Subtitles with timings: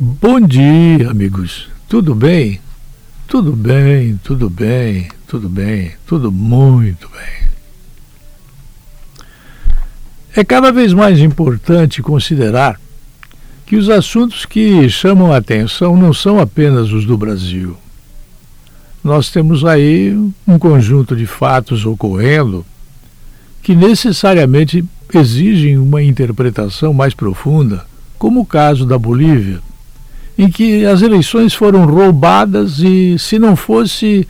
[0.00, 1.68] Bom dia, amigos.
[1.88, 2.60] Tudo bem?
[3.26, 7.48] Tudo bem, tudo bem, tudo bem, tudo muito bem.
[10.36, 12.80] É cada vez mais importante considerar
[13.66, 17.76] que os assuntos que chamam a atenção não são apenas os do Brasil.
[19.02, 22.64] Nós temos aí um conjunto de fatos ocorrendo
[23.60, 27.84] que necessariamente exigem uma interpretação mais profunda,
[28.16, 29.60] como o caso da Bolívia
[30.38, 34.26] em que as eleições foram roubadas e, se não fosse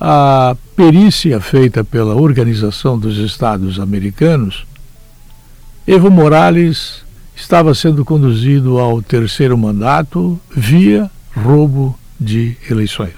[0.00, 4.66] a perícia feita pela Organização dos Estados Americanos,
[5.86, 7.04] Evo Morales
[7.36, 13.14] estava sendo conduzido ao terceiro mandato via roubo de eleições.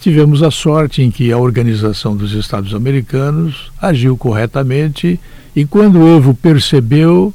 [0.00, 5.20] Tivemos a sorte em que a Organização dos Estados Americanos agiu corretamente
[5.54, 7.32] e, quando Evo percebeu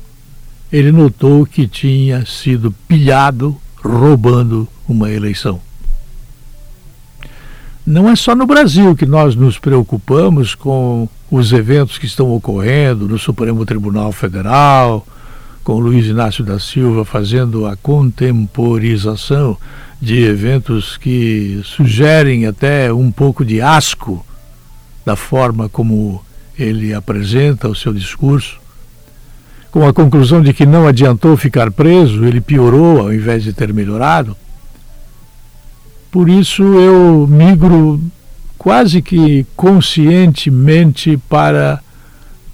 [0.72, 5.62] ele notou que tinha sido pilhado roubando uma eleição.
[7.86, 13.08] Não é só no Brasil que nós nos preocupamos com os eventos que estão ocorrendo
[13.08, 15.08] no Supremo Tribunal Federal,
[15.64, 19.58] com Luiz Inácio da Silva fazendo a contemporização
[20.02, 24.26] de eventos que sugerem até um pouco de asco
[25.06, 26.24] da forma como
[26.60, 28.60] ele apresenta o seu discurso
[29.78, 33.72] com a conclusão de que não adiantou ficar preso, ele piorou ao invés de ter
[33.72, 34.36] melhorado.
[36.10, 38.02] Por isso eu migro
[38.58, 41.80] quase que conscientemente para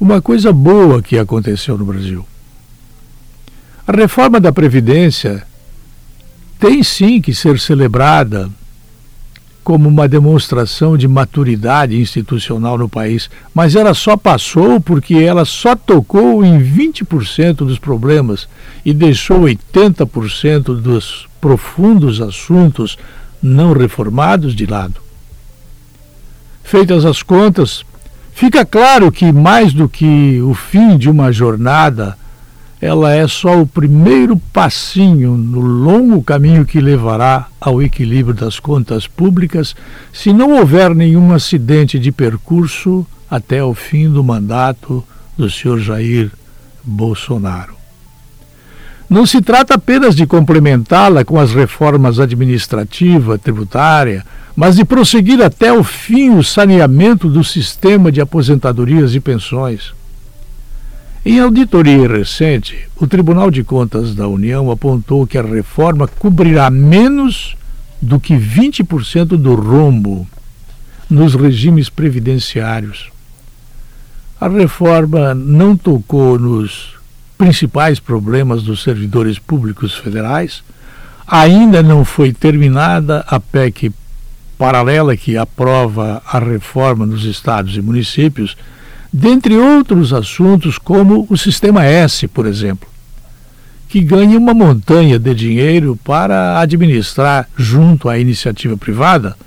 [0.02, 2.27] uma coisa boa que aconteceu no Brasil.
[3.87, 5.43] A reforma da Previdência
[6.59, 8.52] tem sim que ser celebrada
[9.64, 15.75] como uma demonstração de maturidade institucional no país, mas ela só passou porque ela só
[15.75, 18.47] tocou em 20% dos problemas
[18.86, 22.97] e deixou 80% dos profundos assuntos
[23.42, 24.95] não reformados de lado.
[26.64, 27.86] Feitas as contas,
[28.33, 32.17] fica claro que mais do que o fim de uma jornada
[32.83, 39.08] ela é só o primeiro passinho no longo caminho que levará ao equilíbrio das contas
[39.08, 39.73] públicas
[40.11, 45.02] se não houver nenhum acidente de percurso até o fim do mandato
[45.38, 46.30] do senhor Jair
[46.83, 47.73] Bolsonaro.
[49.10, 55.72] Não se trata apenas de complementá-la com as reformas administrativa, tributária, mas de prosseguir até
[55.72, 59.93] o fim o saneamento do sistema de aposentadorias e pensões.
[61.26, 67.56] Em auditoria recente, o Tribunal de Contas da União apontou que a reforma cobrirá menos
[68.02, 70.28] do que 20% do rombo
[71.10, 73.10] nos regimes previdenciários.
[74.39, 76.95] A reforma não tocou nos
[77.38, 80.61] principais problemas dos servidores públicos federais.
[81.26, 83.94] Ainda não foi terminada a PEC
[84.58, 88.58] paralela que aprova a reforma nos estados e municípios
[89.13, 92.89] dentre outros assuntos, como o Sistema S, por exemplo,
[93.87, 99.37] que ganha uma montanha de dinheiro para administrar junto à iniciativa privada,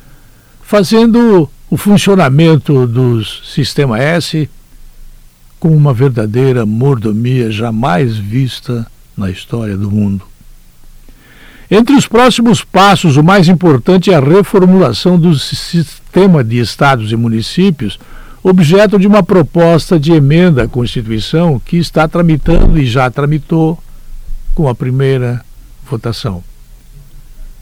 [0.63, 4.49] fazendo o funcionamento do Sistema S
[5.59, 10.23] com uma verdadeira mordomia jamais vista na história do mundo.
[11.69, 17.17] Entre os próximos passos, o mais importante é a reformulação do sistema de estados e
[17.17, 17.99] municípios
[18.49, 23.77] objeto de uma proposta de emenda à Constituição que está tramitando e já tramitou
[24.55, 25.45] com a primeira
[25.85, 26.45] votação.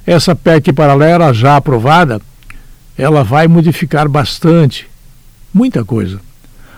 [0.06, 2.21] Essa PEC paralela já aprovada,
[2.99, 4.87] ela vai modificar bastante,
[5.55, 6.21] muita coisa.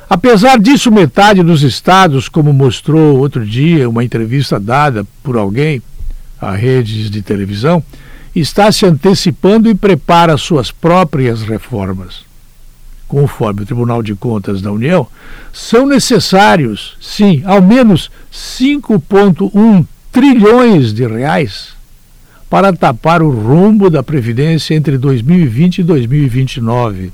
[0.09, 5.83] Apesar disso, metade dos estados, como mostrou outro dia uma entrevista dada por alguém
[6.41, 7.83] a redes de televisão,
[8.37, 12.26] está se antecipando e prepara suas próprias reformas
[13.09, 15.07] conforme o Tribunal de Contas da União,
[15.53, 21.77] são necessários, sim, ao menos 5,1 trilhões de reais
[22.49, 27.13] para tapar o rumbo da Previdência entre 2020 e 2029.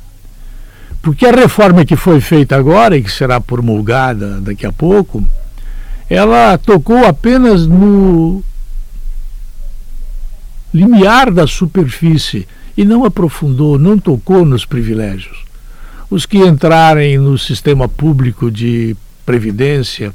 [1.01, 5.25] Porque a reforma que foi feita agora e que será promulgada daqui a pouco,
[6.09, 8.43] ela tocou apenas no
[10.73, 12.47] limiar da superfície
[12.77, 15.52] e não aprofundou, não tocou nos privilégios.
[16.13, 18.95] Os que entrarem no sistema público de
[19.25, 20.13] previdência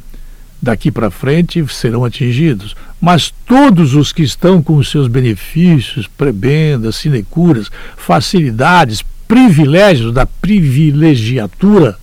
[0.62, 6.98] daqui para frente serão atingidos, mas todos os que estão com os seus benefícios, prebendas,
[6.98, 11.98] sinecuras, facilidades, privilégios da privilegiatura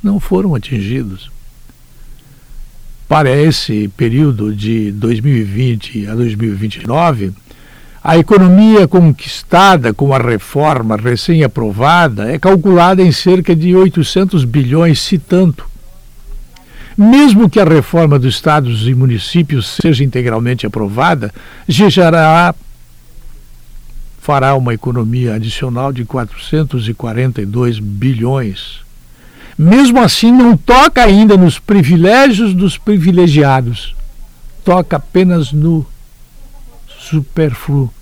[0.00, 1.32] não foram atingidos.
[3.08, 7.32] para esse período de 2020 a 2029,
[8.04, 15.18] a economia conquistada com a reforma recém-aprovada é calculada em cerca de 800 bilhões, se
[15.18, 15.64] tanto.
[16.98, 21.32] Mesmo que a reforma dos estados e municípios seja integralmente aprovada,
[21.68, 22.54] gerará
[24.20, 28.80] fará uma economia adicional de 442 bilhões.
[29.58, 33.96] Mesmo assim, não toca ainda nos privilégios dos privilegiados,
[34.64, 35.84] toca apenas no
[37.12, 37.92] supérfluo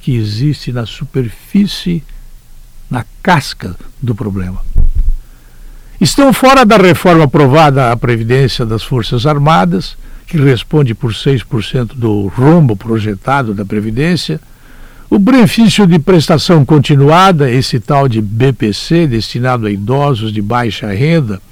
[0.00, 2.04] que existe na superfície,
[2.88, 4.62] na casca do problema.
[6.00, 9.96] Estão fora da reforma aprovada a Previdência das Forças Armadas,
[10.26, 14.40] que responde por 6% do rombo projetado da Previdência,
[15.10, 21.42] o benefício de prestação continuada, esse tal de BPC, destinado a idosos de baixa renda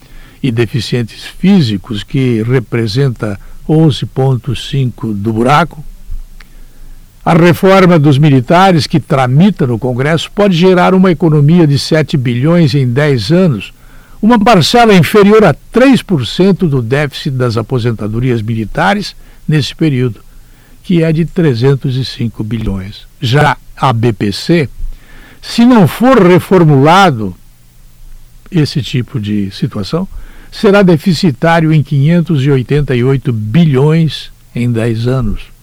[0.41, 3.39] e deficientes físicos, que representa
[3.69, 5.85] 11,5% do buraco.
[7.29, 12.75] A reforma dos militares, que tramita no Congresso, pode gerar uma economia de 7 bilhões
[12.75, 13.75] em 10 anos,
[14.23, 19.15] uma parcela inferior a 3% do déficit das aposentadorias militares
[19.47, 20.21] nesse período,
[20.83, 23.07] que é de 305 bilhões.
[23.21, 24.67] Já a BPC,
[25.43, 27.37] se não for reformulado
[28.51, 30.09] esse tipo de situação,
[30.51, 35.58] será deficitário em 588 bilhões em 10 anos.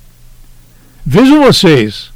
[1.06, 2.10] Vejam vocês,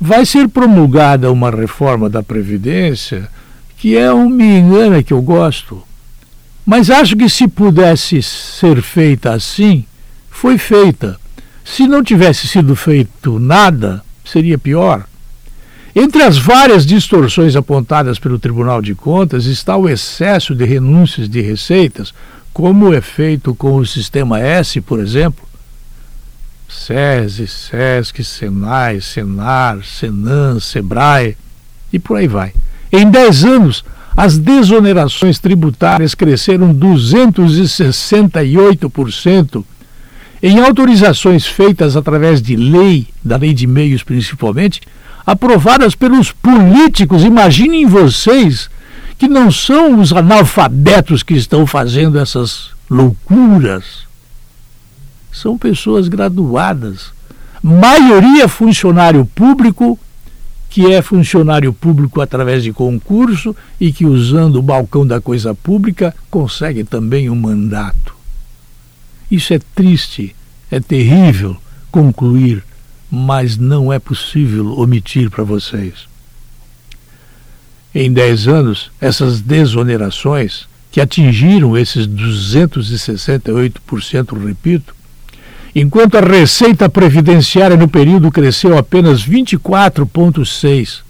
[0.00, 3.28] vai ser promulgada uma reforma da Previdência
[3.76, 5.82] que é um me engana que eu gosto.
[6.64, 9.84] Mas acho que se pudesse ser feita assim,
[10.30, 11.20] foi feita.
[11.62, 15.04] Se não tivesse sido feito nada, seria pior.
[15.94, 21.42] Entre as várias distorções apontadas pelo Tribunal de Contas está o excesso de renúncias de
[21.42, 22.14] receitas,
[22.54, 25.43] como é feito com o Sistema S, por exemplo.
[26.74, 31.36] SESI, SESC, SENAI, SENAR, SENAN, SEBRAE
[31.92, 32.54] e por aí vai.
[32.92, 33.84] Em 10 anos,
[34.16, 39.62] as desonerações tributárias cresceram 268%.
[40.42, 44.82] Em autorizações feitas através de lei, da lei de meios principalmente,
[45.26, 48.68] aprovadas pelos políticos, imaginem vocês
[49.16, 54.04] que não são os analfabetos que estão fazendo essas loucuras.
[55.34, 57.12] São pessoas graduadas,
[57.60, 59.98] maioria funcionário público
[60.70, 66.12] que é funcionário público através de concurso e que, usando o balcão da coisa pública,
[66.28, 68.12] consegue também um mandato.
[69.30, 70.34] Isso é triste,
[70.70, 71.56] é terrível
[71.92, 72.64] concluir,
[73.08, 76.08] mas não é possível omitir para vocês.
[77.94, 84.92] Em 10 anos, essas desonerações, que atingiram esses 268%, repito,
[85.74, 91.02] enquanto a receita previdenciária no período cresceu apenas 24,6%.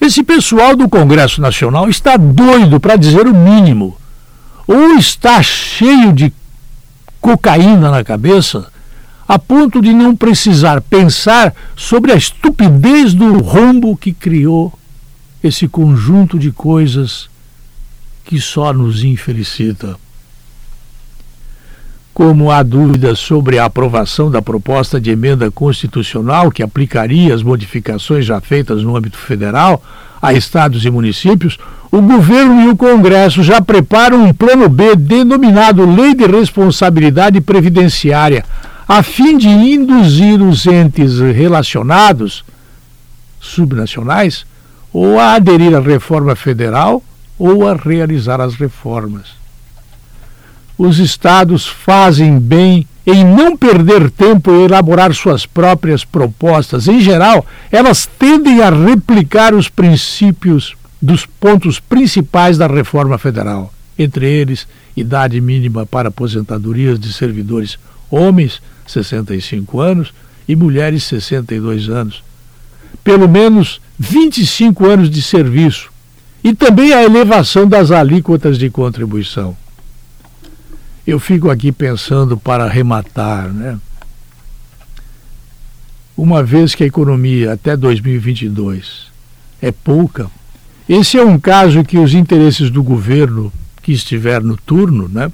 [0.00, 3.96] Esse pessoal do Congresso Nacional está doido, para dizer o mínimo.
[4.66, 6.32] Ou está cheio de
[7.20, 8.70] cocaína na cabeça,
[9.26, 14.76] a ponto de não precisar pensar sobre a estupidez do rombo que criou
[15.42, 17.28] esse conjunto de coisas
[18.24, 19.96] que só nos infelicita
[22.16, 28.24] como há dúvidas sobre a aprovação da proposta de emenda constitucional que aplicaria as modificações
[28.24, 29.82] já feitas no âmbito federal
[30.22, 31.58] a estados e municípios,
[31.92, 38.46] o governo e o Congresso já preparam um plano B denominado Lei de Responsabilidade Previdenciária,
[38.88, 42.46] a fim de induzir os entes relacionados,
[43.38, 44.46] subnacionais,
[44.90, 47.02] ou a aderir à reforma federal
[47.38, 49.45] ou a realizar as reformas
[50.78, 56.88] os estados fazem bem em não perder tempo em elaborar suas próprias propostas.
[56.88, 64.26] Em geral, elas tendem a replicar os princípios dos pontos principais da reforma federal, entre
[64.26, 64.66] eles,
[64.96, 67.78] idade mínima para aposentadorias de servidores
[68.10, 70.12] homens, 65 anos,
[70.48, 72.22] e mulheres, 62 anos.
[73.04, 75.90] Pelo menos 25 anos de serviço.
[76.42, 79.56] E também a elevação das alíquotas de contribuição
[81.06, 83.78] eu fico aqui pensando para arrematar, né?
[86.16, 89.06] Uma vez que a economia até 2022
[89.60, 90.30] é pouca,
[90.88, 95.30] esse é um caso que os interesses do governo que estiver no turno, né?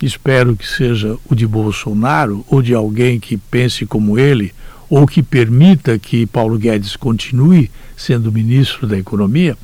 [0.00, 4.54] Espero que seja o de Bolsonaro ou de alguém que pense como ele
[4.88, 9.56] ou que permita que Paulo Guedes continue sendo ministro da Economia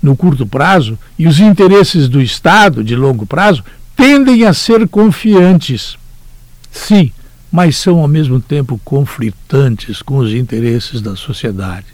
[0.00, 3.64] no curto prazo e os interesses do Estado de longo prazo
[3.98, 5.98] tendem a ser confiantes.
[6.70, 7.10] Sim,
[7.50, 11.86] mas são ao mesmo tempo conflitantes com os interesses da sociedade.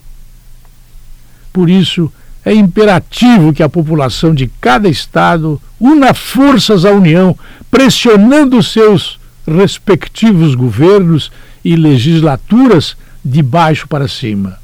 [1.51, 2.13] Por isso,
[2.45, 7.35] é imperativo que a população de cada estado una forças à União,
[7.71, 11.33] pressionando seus respectivos governos
[11.65, 14.59] e legislaturas de baixo para cima.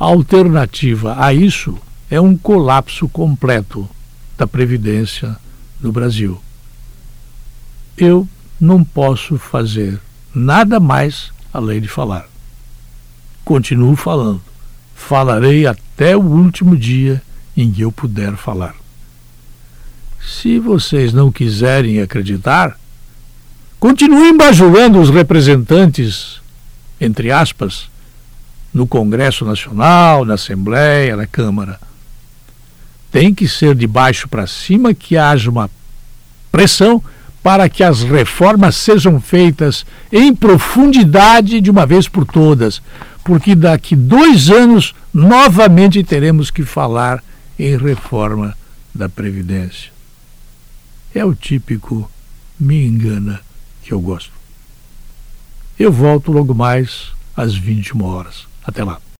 [0.00, 1.76] A alternativa a isso
[2.10, 3.86] é um colapso completo
[4.38, 5.36] da Previdência
[5.84, 6.40] no Brasil.
[7.96, 8.26] Eu
[8.60, 10.00] não posso fazer
[10.34, 12.26] nada mais além de falar.
[13.44, 14.42] Continuo falando.
[14.94, 17.22] Falarei até o último dia
[17.56, 18.74] em que eu puder falar.
[20.20, 22.78] Se vocês não quiserem acreditar,
[23.78, 26.40] continuem bajulando os representantes,
[26.98, 27.90] entre aspas,
[28.72, 31.78] no Congresso Nacional, na Assembleia, na Câmara.
[33.14, 35.70] Tem que ser de baixo para cima que haja uma
[36.50, 37.00] pressão
[37.44, 42.82] para que as reformas sejam feitas em profundidade de uma vez por todas,
[43.22, 47.22] porque daqui dois anos novamente teremos que falar
[47.56, 48.58] em reforma
[48.92, 49.92] da Previdência.
[51.14, 52.10] É o típico
[52.58, 53.40] me engana
[53.84, 54.32] que eu gosto.
[55.78, 58.48] Eu volto logo mais às 21 horas.
[58.66, 59.04] Até lá.